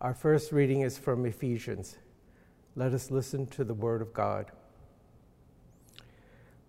[0.00, 1.96] Our first reading is from Ephesians.
[2.74, 4.50] Let us listen to the word of God.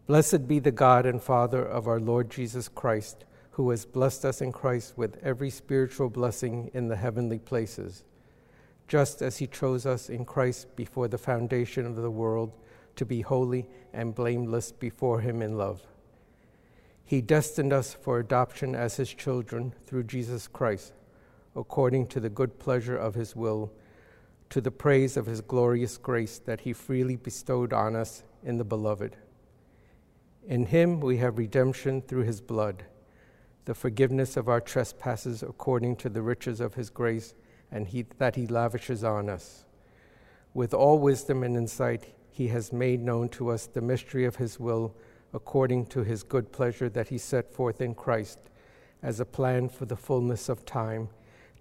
[0.05, 4.41] Blessed be the God and Father of our Lord Jesus Christ, who has blessed us
[4.41, 8.03] in Christ with every spiritual blessing in the heavenly places,
[8.87, 12.53] just as he chose us in Christ before the foundation of the world
[12.95, 15.81] to be holy and blameless before him in love.
[17.03, 20.93] He destined us for adoption as his children through Jesus Christ
[21.55, 23.71] according to the good pleasure of his will,
[24.49, 28.63] to the praise of his glorious grace that he freely bestowed on us in the
[28.63, 29.15] Beloved.
[30.47, 32.83] In him we have redemption through his blood,
[33.65, 37.33] the forgiveness of our trespasses according to the riches of his grace
[37.71, 39.65] and he, that he lavishes on us.
[40.53, 44.59] With all wisdom and insight, he has made known to us the mystery of his
[44.59, 44.95] will
[45.33, 48.39] according to his good pleasure that he set forth in Christ
[49.01, 51.09] as a plan for the fullness of time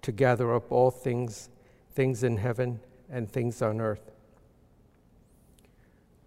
[0.01, 1.49] to gather up all things,
[1.91, 2.79] things in heaven
[3.09, 4.11] and things on earth.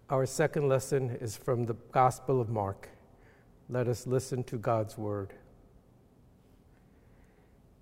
[0.09, 2.89] Our second lesson is from the Gospel of Mark.
[3.69, 5.33] Let us listen to God's word.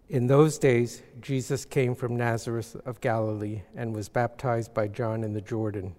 [0.09, 5.33] In those days, Jesus came from Nazareth of Galilee and was baptized by John in
[5.33, 5.95] the Jordan.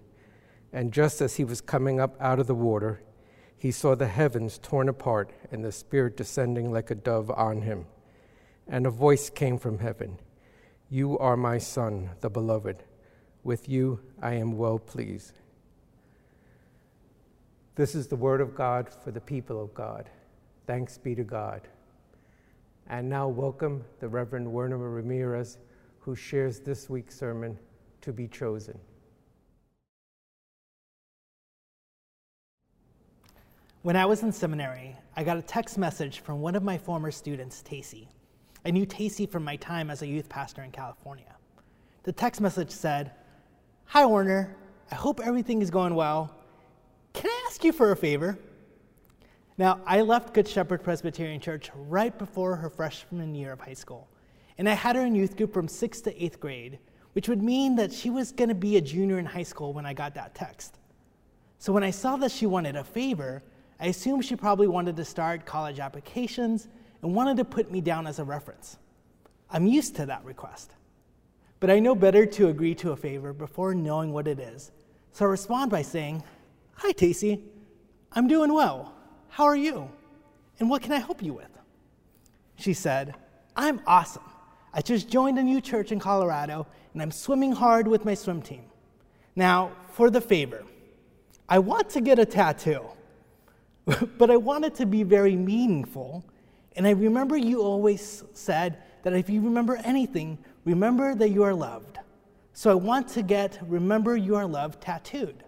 [0.73, 3.01] And just as he was coming up out of the water,
[3.57, 7.87] he saw the heavens torn apart and the Spirit descending like a dove on him
[8.69, 10.19] and a voice came from heaven
[10.91, 12.85] You are my Son, the Beloved.
[13.43, 15.39] With you I am well pleased.
[17.75, 20.11] This is the word of God for the people of God.
[20.67, 21.63] Thanks be to God.
[22.89, 25.59] And now, welcome the Reverend Werner Ramirez,
[26.01, 27.59] who shares this week's sermon,
[28.01, 28.79] To Be Chosen.
[33.83, 37.11] When I was in seminary, I got a text message from one of my former
[37.11, 38.09] students, Tacey.
[38.65, 41.35] I knew Tacey from my time as a youth pastor in California.
[42.03, 43.13] The text message said,
[43.87, 44.57] Hi, Werner.
[44.91, 46.35] I hope everything is going well.
[47.13, 48.39] Can I ask you for a favor?
[49.59, 54.09] Now, I left Good Shepherd Presbyterian Church right before her freshman year of high school,
[54.57, 56.79] and I had her in youth group from sixth to eighth grade,
[57.13, 59.85] which would mean that she was going to be a junior in high school when
[59.85, 60.79] I got that text.
[61.59, 63.43] So when I saw that she wanted a favor,
[63.81, 66.69] I assumed she probably wanted to start college applications
[67.03, 68.77] and wanted to put me down as a reference.
[69.51, 70.71] I'm used to that request.
[71.61, 74.71] But I know better to agree to a favor before knowing what it is.
[75.13, 76.23] So I respond by saying,
[76.77, 77.43] Hi, Tacey.
[78.13, 78.95] I'm doing well.
[79.29, 79.91] How are you?
[80.61, 81.51] And what can I help you with?
[82.57, 83.15] She said,
[83.57, 84.23] I'm awesome.
[84.73, 88.43] I just joined a new church in Colorado and I'm swimming hard with my swim
[88.43, 88.63] team.
[89.35, 90.65] Now, for the favor,
[91.49, 92.85] I want to get a tattoo,
[94.19, 96.25] but I want it to be very meaningful
[96.79, 101.53] and I remember you always said that if you remember anything, remember that you are
[101.53, 101.99] loved.
[102.53, 105.43] So I want to get remember you are loved tattooed.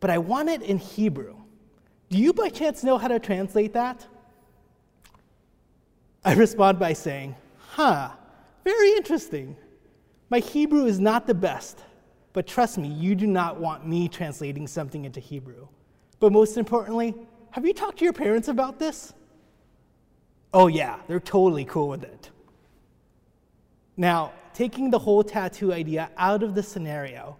[0.00, 1.36] But I want it in Hebrew.
[2.08, 4.06] Do you by chance know how to translate that?
[6.24, 8.10] I respond by saying, Huh,
[8.64, 9.54] very interesting.
[10.30, 11.84] My Hebrew is not the best,
[12.32, 15.68] but trust me, you do not want me translating something into Hebrew.
[16.20, 17.14] But most importantly,
[17.50, 19.12] have you talked to your parents about this?
[20.52, 22.30] Oh, yeah, they're totally cool with it.
[23.96, 27.36] Now, taking the whole tattoo idea out of the scenario,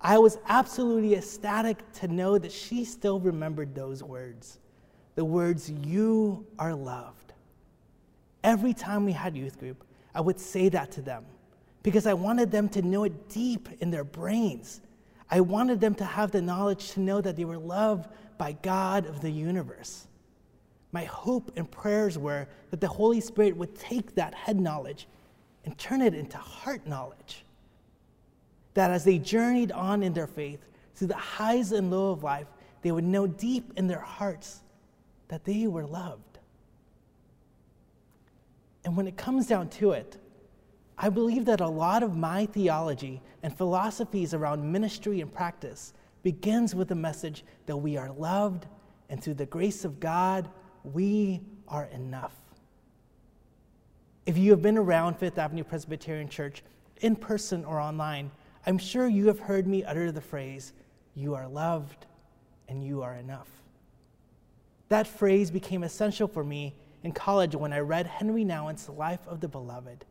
[0.00, 4.58] I was absolutely ecstatic to know that she still remembered those words
[5.14, 7.34] the words, You are loved.
[8.42, 9.84] Every time we had youth group,
[10.14, 11.24] I would say that to them
[11.82, 14.80] because I wanted them to know it deep in their brains.
[15.30, 19.06] I wanted them to have the knowledge to know that they were loved by God
[19.06, 20.06] of the universe.
[20.92, 25.08] My hope and prayers were that the Holy Spirit would take that head knowledge
[25.64, 27.44] and turn it into heart knowledge.
[28.74, 30.60] That as they journeyed on in their faith
[30.94, 32.46] through the highs and lows of life,
[32.82, 34.60] they would know deep in their hearts
[35.28, 36.38] that they were loved.
[38.84, 40.18] And when it comes down to it,
[40.98, 46.74] I believe that a lot of my theology and philosophies around ministry and practice begins
[46.74, 48.66] with the message that we are loved
[49.08, 50.48] and through the grace of God,
[50.84, 52.34] we are enough.
[54.26, 56.62] If you have been around Fifth Avenue Presbyterian Church
[57.00, 58.30] in person or online,
[58.66, 60.72] I'm sure you have heard me utter the phrase,
[61.14, 62.06] You are loved
[62.68, 63.48] and you are enough.
[64.88, 69.40] That phrase became essential for me in college when I read Henri Nouwen's Life of
[69.40, 70.04] the Beloved,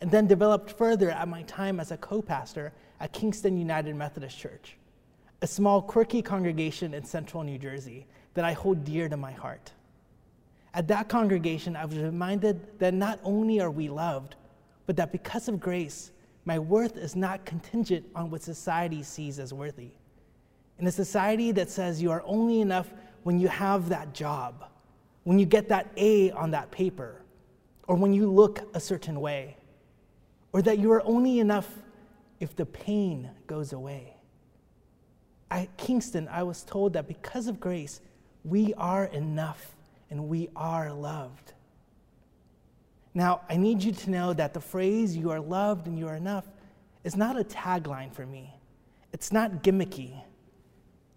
[0.00, 4.36] and then developed further at my time as a co pastor at Kingston United Methodist
[4.38, 4.76] Church,
[5.42, 9.70] a small, quirky congregation in central New Jersey that I hold dear to my heart.
[10.74, 14.34] At that congregation, I was reminded that not only are we loved,
[14.86, 16.10] but that because of grace,
[16.44, 19.92] my worth is not contingent on what society sees as worthy.
[20.78, 22.92] In a society that says you are only enough
[23.22, 24.68] when you have that job,
[25.22, 27.22] when you get that A on that paper,
[27.86, 29.56] or when you look a certain way,
[30.52, 31.68] or that you are only enough
[32.40, 34.16] if the pain goes away.
[35.50, 38.00] At Kingston, I was told that because of grace,
[38.42, 39.73] we are enough
[40.10, 41.52] and we are loved.
[43.14, 46.16] Now, I need you to know that the phrase, you are loved and you are
[46.16, 46.44] enough,
[47.04, 48.52] is not a tagline for me.
[49.12, 50.20] It's not gimmicky.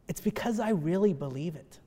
[0.08, 1.80] It's because I really believe it.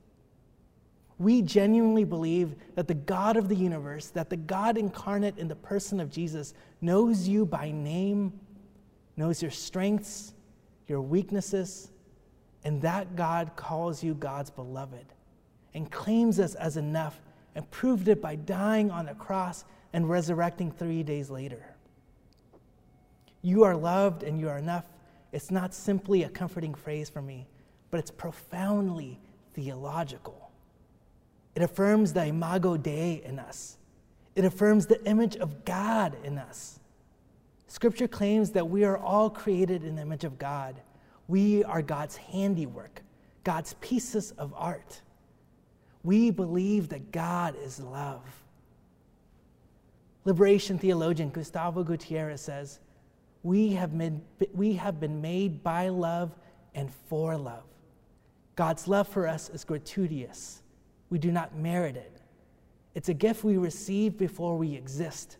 [1.17, 5.55] We genuinely believe that the God of the universe, that the God incarnate in the
[5.55, 8.33] person of Jesus, knows you by name,
[9.15, 10.33] knows your strengths,
[10.87, 11.91] your weaknesses,
[12.63, 15.05] and that God calls you God's beloved
[15.73, 17.19] and claims us as enough
[17.55, 21.75] and proved it by dying on the cross and resurrecting three days later.
[23.41, 24.85] You are loved and you are enough.
[25.31, 27.47] It's not simply a comforting phrase for me,
[27.89, 29.19] but it's profoundly
[29.53, 30.51] theological.
[31.55, 33.77] It affirms the imago Dei in us,
[34.35, 36.79] it affirms the image of God in us.
[37.67, 40.75] Scripture claims that we are all created in the image of God.
[41.27, 43.01] We are God's handiwork,
[43.45, 45.01] God's pieces of art.
[46.03, 48.23] We believe that God is love.
[50.25, 52.79] Liberation theologian Gustavo Gutierrez says,
[53.43, 54.21] we have, been,
[54.53, 56.31] we have been made by love
[56.75, 57.63] and for love.
[58.55, 60.61] God's love for us is gratuitous.
[61.09, 62.21] We do not merit it.
[62.93, 65.37] It's a gift we receive before we exist,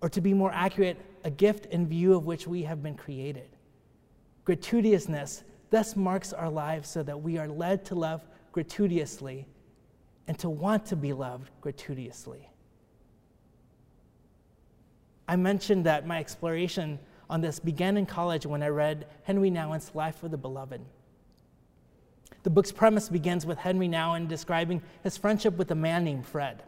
[0.00, 3.48] or to be more accurate, a gift in view of which we have been created.
[4.46, 9.46] Gratuitousness thus marks our lives so that we are led to love gratuitously
[10.26, 12.48] and to want to be loved gratuitously.
[15.28, 19.94] I mentioned that my exploration on this began in college when I read Henri Nouwen's
[19.94, 20.80] Life of the Beloved.
[22.42, 26.64] The book's premise begins with Henri Nouwen describing his friendship with a man named Fred,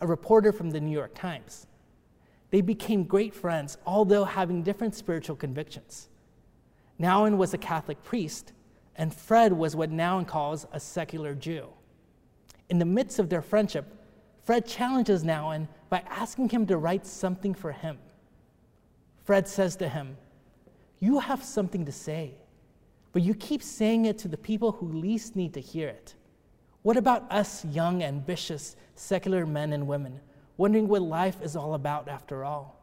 [0.00, 1.66] a reporter from the New York Times.
[2.50, 6.08] They became great friends, although having different spiritual convictions.
[7.00, 8.52] Nouwen was a Catholic priest,
[8.94, 11.66] and Fred was what Nouwen calls a secular Jew.
[12.74, 13.86] In the midst of their friendship,
[14.42, 17.98] Fred challenges Nouwen by asking him to write something for him.
[19.22, 20.16] Fred says to him,
[20.98, 22.34] You have something to say,
[23.12, 26.16] but you keep saying it to the people who least need to hear it.
[26.82, 30.18] What about us young, ambitious, secular men and women,
[30.56, 32.76] wondering what life is all about after all?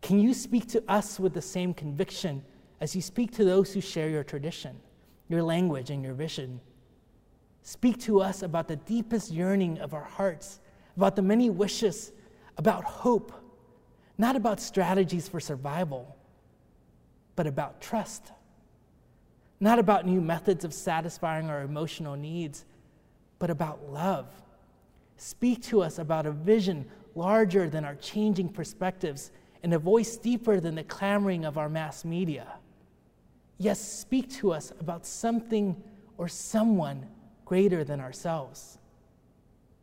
[0.00, 2.42] Can you speak to us with the same conviction
[2.80, 4.80] as you speak to those who share your tradition,
[5.28, 6.58] your language, and your vision?
[7.64, 10.60] Speak to us about the deepest yearning of our hearts,
[10.98, 12.12] about the many wishes,
[12.58, 13.32] about hope,
[14.18, 16.14] not about strategies for survival,
[17.36, 18.32] but about trust.
[19.60, 22.66] Not about new methods of satisfying our emotional needs,
[23.38, 24.26] but about love.
[25.16, 29.30] Speak to us about a vision larger than our changing perspectives
[29.62, 32.46] and a voice deeper than the clamoring of our mass media.
[33.56, 35.82] Yes, speak to us about something
[36.18, 37.06] or someone
[37.44, 38.78] greater than ourselves.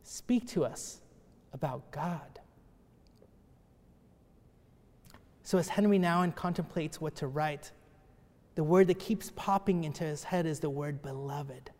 [0.02, 1.00] Speak to us
[1.52, 2.40] about God.
[5.42, 7.72] So, as Henri Nouwen contemplates what to write,
[8.54, 11.70] the word that keeps popping into his head is the word beloved.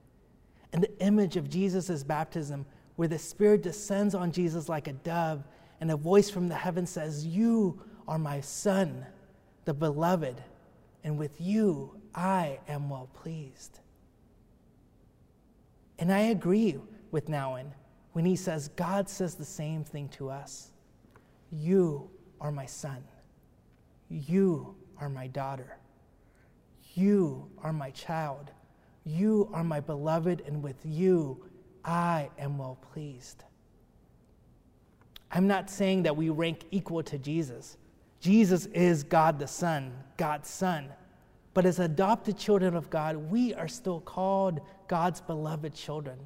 [0.72, 5.44] And the image of Jesus' baptism, where the Spirit descends on Jesus like a dove,
[5.80, 9.06] and a voice from the heaven says, You are my Son,
[9.64, 10.42] the beloved,
[11.04, 13.80] and with you I am well pleased.
[16.02, 16.80] And I agree
[17.12, 17.66] with Nouwen
[18.11, 20.73] when he says, God says the same thing to us
[21.52, 23.04] You are my son.
[24.09, 25.78] You are my daughter.
[26.94, 28.50] You are my child.
[29.04, 31.44] You are my beloved, and with you
[31.85, 33.44] I am well pleased.
[35.30, 37.76] I'm not saying that we rank equal to Jesus.
[38.18, 40.88] Jesus is God the Son, God's Son.
[41.54, 46.18] But as adopted children of God, we are still called God's beloved children.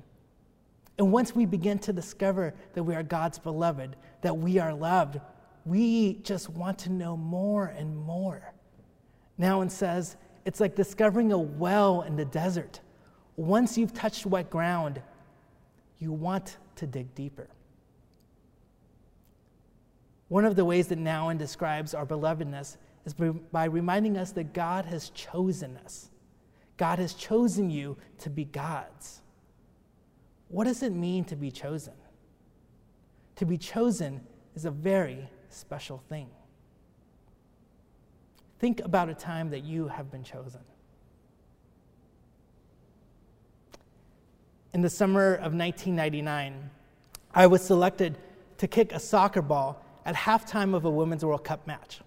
[0.99, 5.21] And once we begin to discover that we are God's beloved, that we are loved,
[5.65, 8.55] we just want to know more and more.
[9.39, 12.81] Nouwen says it's like discovering a well in the desert.
[13.35, 15.03] Once you've touched wet ground,
[15.99, 17.49] you want to dig deeper.
[20.29, 24.85] One of the ways that Nouwen describes our belovedness is by reminding us that God
[24.85, 26.11] has chosen us.
[26.77, 29.23] God has chosen you to be God's.
[30.49, 31.95] What does it mean to be chosen?
[33.37, 34.21] To be chosen
[34.55, 36.29] is a very special thing.
[38.59, 40.61] Think about a time that you have been chosen.
[44.73, 46.71] In the summer of 1999,
[47.35, 48.19] I was selected
[48.59, 52.01] to kick a soccer ball at halftime of a Women's World Cup match.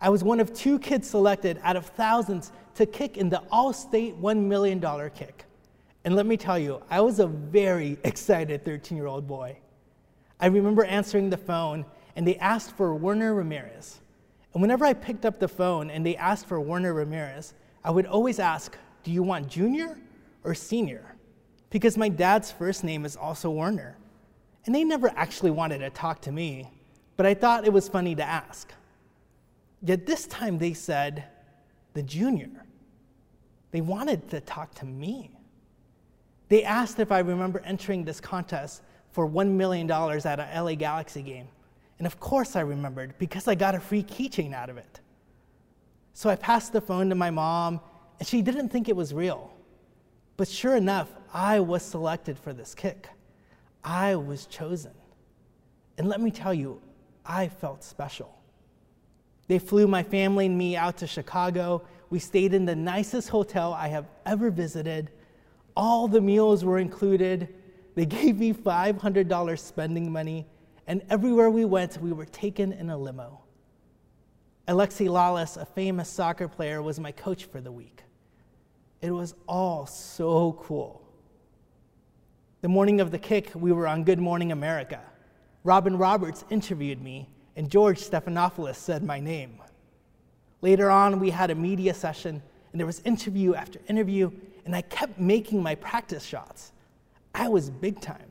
[0.00, 4.18] I was one of two kids selected out of thousands to kick in the Allstate
[4.20, 5.44] $1 million kick.
[6.04, 9.58] And let me tell you, I was a very excited 13 year old boy.
[10.40, 14.00] I remember answering the phone, and they asked for Werner Ramirez.
[14.54, 18.06] And whenever I picked up the phone and they asked for Werner Ramirez, I would
[18.06, 19.98] always ask, Do you want junior
[20.44, 21.16] or senior?
[21.70, 23.96] Because my dad's first name is also Werner.
[24.64, 26.70] And they never actually wanted to talk to me,
[27.16, 28.72] but I thought it was funny to ask.
[29.82, 31.24] Yet this time they said,
[31.94, 32.50] The junior.
[33.70, 35.30] They wanted to talk to me.
[36.48, 41.22] They asked if I remember entering this contest for $1 million at a LA Galaxy
[41.22, 41.48] game.
[41.98, 45.00] And of course I remembered because I got a free keychain out of it.
[46.14, 47.80] So I passed the phone to my mom,
[48.18, 49.52] and she didn't think it was real.
[50.36, 53.08] But sure enough, I was selected for this kick.
[53.84, 54.92] I was chosen.
[55.96, 56.80] And let me tell you,
[57.24, 58.34] I felt special.
[59.48, 61.82] They flew my family and me out to Chicago.
[62.10, 65.10] We stayed in the nicest hotel I have ever visited.
[65.76, 67.54] All the meals were included.
[67.94, 70.46] They gave me $500 spending money
[70.88, 73.42] and everywhere we went, we were taken in a limo.
[74.66, 78.02] Alexi Lalas, a famous soccer player, was my coach for the week.
[79.02, 81.06] It was all so cool.
[82.62, 85.02] The morning of the kick, we were on Good Morning America.
[85.62, 87.28] Robin Roberts interviewed me,
[87.58, 89.60] and George Stephanopoulos said my name.
[90.62, 94.30] Later on, we had a media session, and there was interview after interview,
[94.64, 96.70] and I kept making my practice shots.
[97.34, 98.30] I was big time.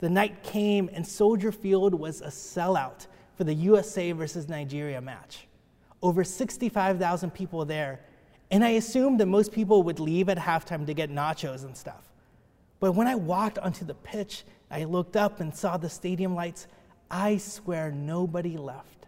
[0.00, 3.06] The night came, and Soldier Field was a sellout
[3.36, 5.48] for the USA versus Nigeria match.
[6.02, 8.00] Over 65,000 people there,
[8.50, 12.10] and I assumed that most people would leave at halftime to get nachos and stuff.
[12.80, 16.66] But when I walked onto the pitch, I looked up and saw the stadium lights.
[17.10, 19.06] I swear nobody left.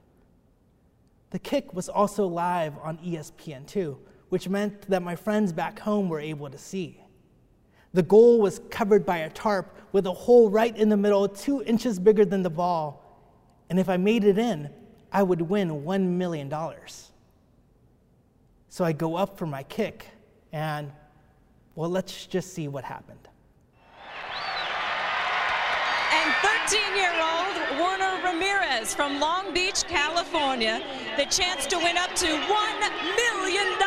[1.30, 3.96] The kick was also live on ESPN2,
[4.28, 7.02] which meant that my friends back home were able to see.
[7.92, 11.62] The goal was covered by a tarp with a hole right in the middle, two
[11.62, 13.02] inches bigger than the ball.
[13.70, 14.70] And if I made it in,
[15.10, 16.52] I would win $1 million.
[18.68, 20.06] So I go up for my kick,
[20.52, 20.92] and
[21.74, 23.28] well, let's just see what happened.
[26.26, 26.34] And
[26.68, 30.82] 13 year old Werner Ramirez from Long Beach, California,
[31.16, 32.36] the chance to win up to $1
[33.16, 33.78] million.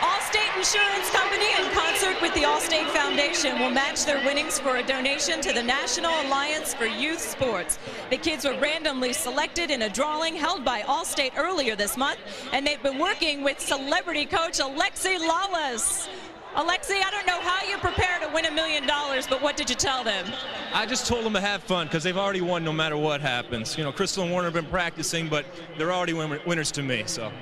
[0.00, 4.82] Allstate Insurance Company, in concert with the Allstate Foundation, will match their winnings for a
[4.86, 7.80] donation to the National Alliance for Youth Sports.
[8.10, 12.20] The kids were randomly selected in a drawing held by Allstate earlier this month,
[12.52, 16.08] and they've been working with celebrity coach Alexi Lalas.
[16.54, 19.70] Alexi, I don't know how you prepare to win a million dollars, but what did
[19.70, 20.30] you tell them?
[20.74, 23.78] I just told them to have fun because they've already won no matter what happens.
[23.78, 25.46] You know, Crystal and Warner have been practicing, but
[25.78, 27.32] they're already win winners to me, so.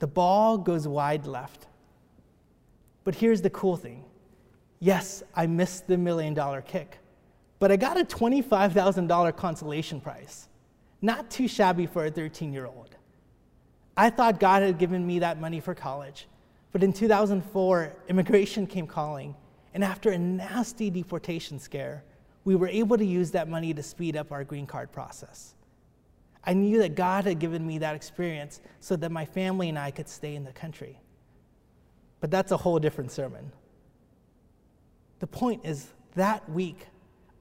[0.00, 1.66] The ball goes wide left.
[3.04, 4.04] But here's the cool thing
[4.80, 6.98] yes, I missed the million dollar kick,
[7.58, 10.48] but I got a $25,000 consolation prize.
[11.00, 12.96] Not too shabby for a 13 year old.
[13.96, 16.26] I thought God had given me that money for college,
[16.72, 19.36] but in 2004, immigration came calling,
[19.74, 22.02] and after a nasty deportation scare,
[22.44, 25.54] we were able to use that money to speed up our green card process.
[26.46, 29.90] I knew that God had given me that experience so that my family and I
[29.90, 31.00] could stay in the country.
[32.20, 33.50] But that's a whole different sermon.
[35.20, 36.86] The point is, that week,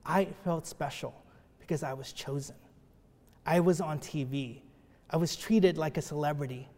[0.05, 1.13] I felt special
[1.60, 2.55] because I was chosen.
[3.45, 4.62] I was on TV.
[5.10, 6.69] I was treated like a celebrity.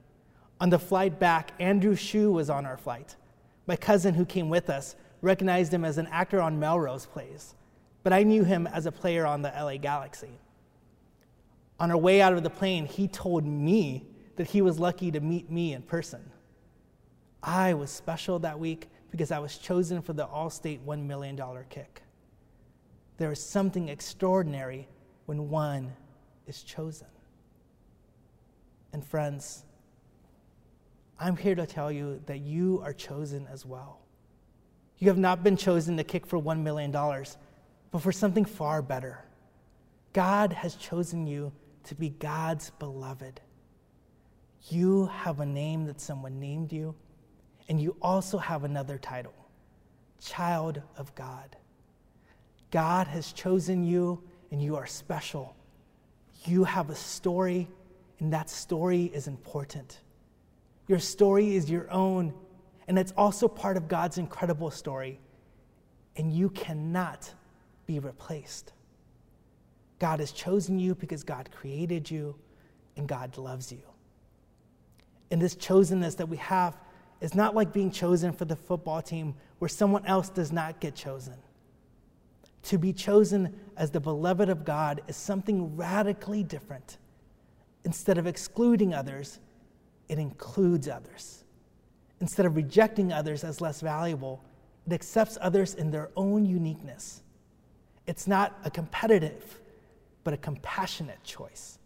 [0.59, 3.15] On the flight back, Andrew Shue was on our flight.
[3.67, 7.55] My cousin who came with us recognized him as an actor on Melrose Place,
[8.03, 10.39] but I knew him as a player on the LA Galaxy.
[11.79, 14.05] On our way out of the plane, he told me
[14.37, 16.31] that he was lucky to meet me in person.
[17.43, 21.39] I was special that week because I was chosen for the Allstate $1 million
[21.69, 22.01] kick.
[23.17, 24.87] There is something extraordinary
[25.25, 25.93] when one
[26.47, 27.07] is chosen.
[28.93, 29.63] And friends,
[31.19, 33.99] I'm here to tell you that you are chosen as well.
[34.99, 39.25] You have not been chosen to kick for $1 million, but for something far better.
[40.13, 41.51] God has chosen you
[41.85, 43.41] to be God's beloved.
[44.69, 46.95] You have a name that someone named you,
[47.69, 49.33] and you also have another title
[50.19, 51.55] Child of God.
[52.71, 55.55] God has chosen you, and you are special.
[56.45, 57.67] You have a story,
[58.19, 60.01] and that story is important.
[60.87, 62.33] Your story is your own,
[62.87, 65.19] and it's also part of God's incredible story,
[66.15, 67.31] and you cannot
[67.85, 68.73] be replaced.
[69.99, 72.35] God has chosen you because God created you,
[72.97, 73.81] and God loves you.
[75.31, 76.77] And this chosenness that we have
[77.21, 80.95] is not like being chosen for the football team where someone else does not get
[80.95, 81.35] chosen.
[82.63, 86.97] To be chosen as the beloved of God is something radically different.
[87.83, 89.39] Instead of excluding others,
[90.09, 91.43] it includes others.
[92.21, 94.43] Instead of rejecting others as less valuable,
[94.87, 97.23] it accepts others in their own uniqueness.
[98.07, 99.59] It's not a competitive,
[100.25, 101.77] but a compassionate choice.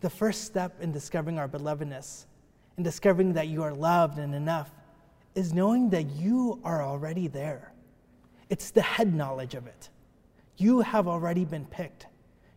[0.00, 2.26] The first step in discovering our belovedness,
[2.76, 4.70] in discovering that you are loved and enough,
[5.36, 7.72] is knowing that you are already there.
[8.50, 9.88] It's the head knowledge of it.
[10.56, 12.08] You have already been picked,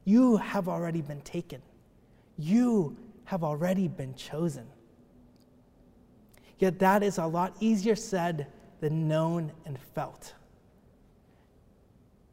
[0.04, 1.62] you have already been taken,
[2.38, 4.66] you have already been chosen.
[6.58, 8.48] Yet that is a lot easier said
[8.80, 10.34] than known and felt.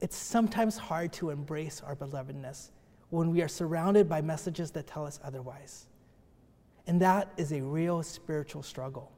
[0.02, 2.70] It's sometimes hard to embrace our belovedness
[3.10, 5.86] when we are surrounded by messages that tell us otherwise.
[6.88, 9.12] And that is a real spiritual struggle.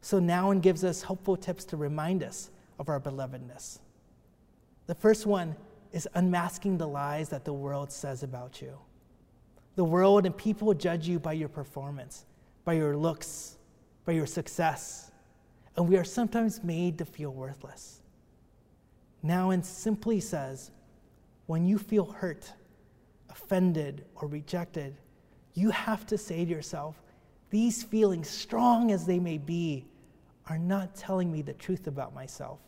[0.00, 3.78] So Nouwen gives us helpful tips to remind us of our belovedness.
[4.88, 5.54] The first one
[5.92, 8.76] is unmasking the lies that the world says about you.
[9.76, 12.24] The world and people judge you by your performance,
[12.64, 13.58] by your looks,
[14.04, 15.12] by your success,
[15.76, 17.97] and we are sometimes made to feel worthless.
[19.24, 20.70] Nouwen simply says,
[21.46, 22.52] when you feel hurt,
[23.30, 24.96] offended, or rejected,
[25.54, 27.02] you have to say to yourself,
[27.50, 29.86] these feelings, strong as they may be,
[30.48, 32.58] are not telling me the truth about myself.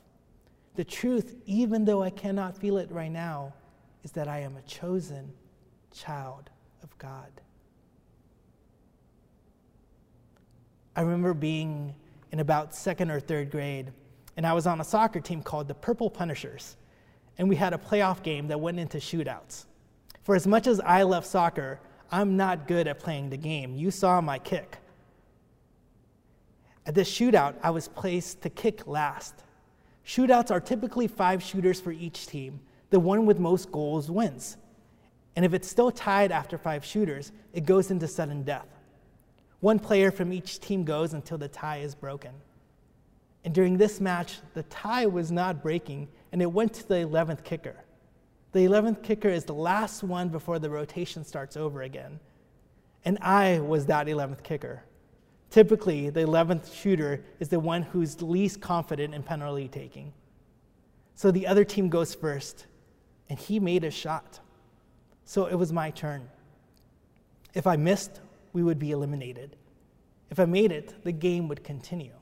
[0.77, 3.53] The truth, even though I cannot feel it right now,
[4.03, 5.33] is that I am a chosen
[5.93, 6.51] child
[6.83, 7.31] of God.
[10.97, 11.95] I remember being
[12.33, 13.93] in about second or third grade,
[14.41, 16.79] and I was on a soccer team called the Purple Punishers,
[17.37, 19.67] and we had a playoff game that went into shootouts.
[20.23, 21.79] For as much as I love soccer,
[22.11, 23.75] I'm not good at playing the game.
[23.77, 24.79] You saw my kick.
[26.87, 29.35] At this shootout, I was placed to kick last.
[30.07, 32.61] Shootouts are typically five shooters for each team.
[32.89, 34.57] The one with most goals wins.
[35.37, 38.69] And if it's still tied after five shooters, it goes into sudden death.
[39.61, 42.33] One player from each team goes until the tie is broken.
[43.45, 47.43] And during this match, the tie was not breaking, and it went to the 11th
[47.43, 47.77] kicker.
[48.53, 52.21] The 11th kicker is the last one before the rotation starts over again.
[53.05, 54.83] And I was that 11th kicker.
[55.51, 60.13] Typically, the 11th shooter is the one who's least confident in penalty taking.
[61.15, 62.67] So the other team goes first,
[63.29, 64.41] and he made a shot.
[65.25, 66.29] So it was my turn.
[67.55, 68.21] If I missed,
[68.53, 69.57] we would be eliminated.
[70.31, 72.15] If I made it, the game would continue.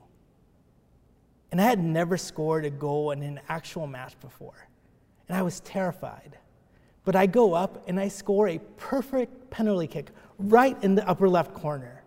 [1.51, 4.67] And I had never scored a goal in an actual match before,
[5.27, 6.37] and I was terrified.
[7.05, 11.27] But I go up and I score a perfect penalty kick right in the upper
[11.27, 12.03] left corner.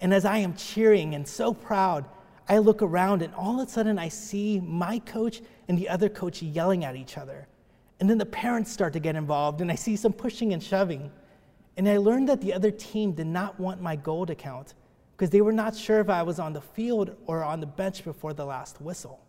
[0.00, 2.04] And as I am cheering and so proud,
[2.48, 6.08] I look around and all of a sudden I see my coach and the other
[6.08, 7.48] coach yelling at each other.
[7.98, 11.10] And then the parents start to get involved, and I see some pushing and shoving.
[11.76, 14.74] And I learned that the other team did not want my goal to count
[15.16, 18.04] because they were not sure if I was on the field or on the bench
[18.04, 19.24] before the last whistle.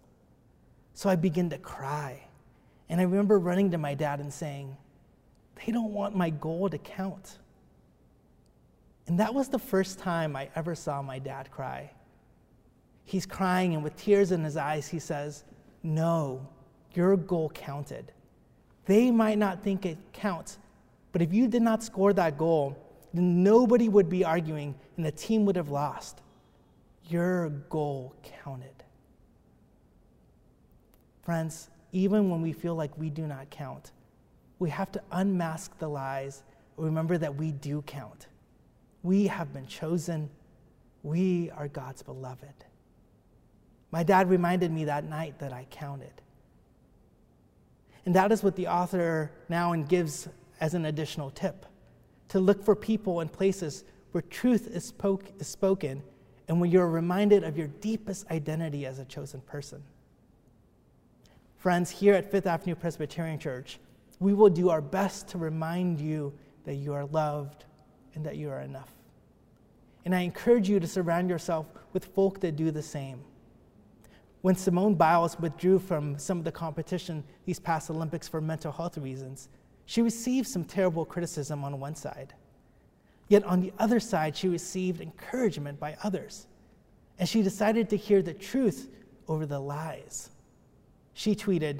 [0.93, 2.28] So I begin to cry.
[2.89, 4.76] And I remember running to my dad and saying,
[5.56, 7.38] They don't want my goal to count.
[9.08, 11.91] And that was the first time I ever saw my dad cry.
[13.06, 15.45] He's crying, and with tears in his eyes, he says,
[15.84, 16.45] No,
[16.93, 18.12] your goal counted.
[18.86, 20.58] They might not think it counts,
[21.13, 22.78] but if you did not score that goal,
[23.18, 26.22] then nobody would be arguing and the team would have lost.
[27.10, 28.84] your goal counted.
[31.24, 33.92] Friends, even when we feel like we do not count,
[34.60, 36.44] we have to unmask the lies.
[36.76, 38.28] Remember that we do count.
[39.04, 40.30] We have been chosen.
[41.04, 42.66] We are God's beloved.
[43.92, 46.22] My dad reminded me that night that I counted.
[48.06, 50.28] And that is what the author Nouwen gives
[50.60, 51.66] as an additional tip
[52.30, 56.02] to look for people and places where truth is, spoke, is spoken
[56.48, 59.84] and when you're reminded of your deepest identity as a chosen person.
[61.58, 63.80] Friends, here at Fifth Avenue Presbyterian Church,
[64.20, 67.66] we will do our best to remind you that you are loved
[68.16, 68.92] and that you are enough.
[70.06, 73.22] And I encourage you to surround yourself with folk that do the same.
[74.42, 78.98] When Simone Biles withdrew from some of the competition these past Olympics for mental health
[78.98, 79.50] reasons,
[79.88, 82.34] she received some terrible criticism on one side.
[83.30, 86.45] Yet on the other side, she received encouragement by others.
[87.17, 88.89] And she decided to hear the truth
[89.30, 90.30] over the lies.
[91.13, 91.80] She tweeted,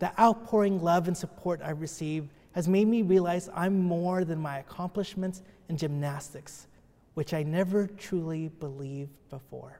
[0.00, 4.58] The outpouring love and support I've received has made me realize I'm more than my
[4.58, 6.66] accomplishments in gymnastics,
[7.14, 9.78] which I never truly believed before.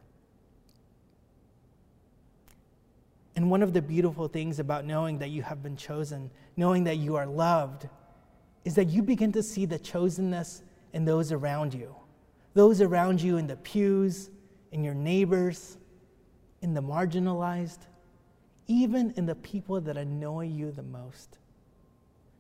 [3.37, 6.97] And one of the beautiful things about knowing that you have been chosen, knowing that
[6.97, 7.89] you are loved,
[8.65, 10.63] is that you begin to see the chosenness
[10.95, 11.95] in those around you.
[12.55, 14.31] Those around you in the pews,
[14.73, 15.77] in your neighbors,
[16.63, 17.81] in the marginalized,
[18.67, 21.39] even in the people that annoy you the most.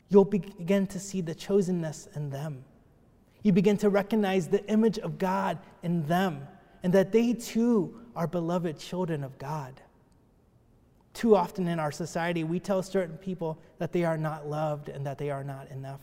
[0.08, 2.64] You'll begin to see the chosenness in them.
[3.42, 6.48] You begin to recognize the image of God in them
[6.82, 9.80] and that they too are beloved children of God.
[11.16, 15.06] Too often in our society, we tell certain people that they are not loved and
[15.06, 16.02] that they are not enough.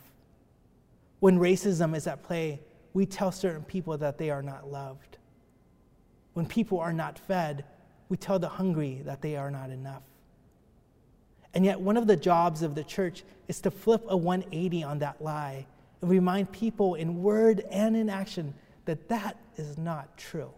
[1.20, 2.62] When racism is at play,
[2.96, 5.20] we tell certain people that they are not loved.
[6.34, 7.64] When people are not fed,
[8.10, 10.02] we tell the hungry that they are not enough.
[11.54, 14.98] And yet, one of the jobs of the church is to flip a 180 on
[14.98, 15.68] that lie
[16.02, 20.50] and remind people in word and in action that that is not true.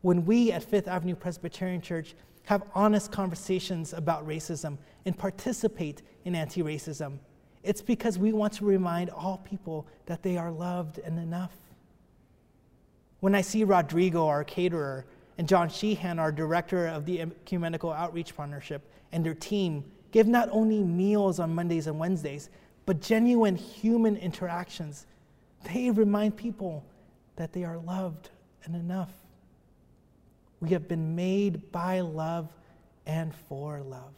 [0.00, 6.34] When we at Fifth Avenue Presbyterian Church have honest conversations about racism, and participate in
[6.34, 7.18] anti racism.
[7.62, 11.56] It's because we want to remind all people that they are loved and enough.
[13.20, 15.06] When I see Rodrigo, our caterer,
[15.38, 20.48] and John Sheehan, our director of the Ecumenical Outreach Partnership, and their team give not
[20.50, 22.50] only meals on Mondays and Wednesdays,
[22.84, 25.06] but genuine human interactions,
[25.72, 26.84] they remind people
[27.36, 28.30] that they are loved
[28.64, 29.12] and enough.
[30.62, 32.48] We have been made by love
[33.04, 34.14] and for love.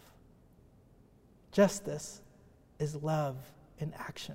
[1.52, 2.20] Justice
[2.78, 3.36] is love
[3.78, 4.34] in action.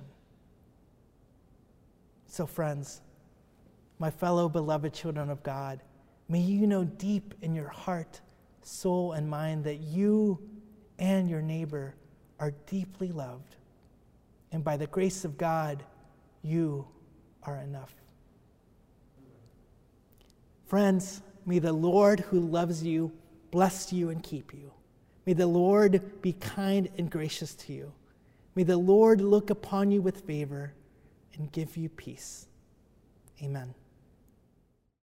[2.26, 3.00] So, friends,
[4.00, 5.82] my fellow beloved children of God,
[6.28, 8.20] may you know deep in your heart,
[8.62, 10.40] soul, and mind that you
[10.98, 11.94] and your neighbor
[12.40, 13.54] are deeply loved.
[14.50, 15.84] And by the grace of God,
[16.42, 16.88] you
[17.44, 17.94] are enough.
[20.66, 23.12] Friends, May the Lord who loves you
[23.50, 24.72] bless you and keep you.
[25.26, 27.92] May the Lord be kind and gracious to you.
[28.54, 30.74] May the Lord look upon you with favor
[31.34, 32.46] and give you peace.
[33.42, 33.74] Amen.